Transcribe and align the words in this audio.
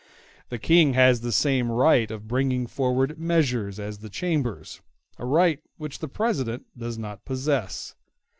The 0.49 0.57
King 0.57 0.95
has 0.95 1.21
the 1.21 1.31
same 1.31 1.69
right 1.71 2.09
of 2.09 2.27
bringing 2.27 2.65
forward 2.65 3.19
measures 3.19 3.79
as 3.79 3.99
the 3.99 4.09
Chambers; 4.09 4.81
a 5.19 5.27
right 5.27 5.59
which 5.77 5.99
the 5.99 6.07
President 6.09 6.65
does 6.75 6.97
not 6.97 7.23
possess. 7.23 7.93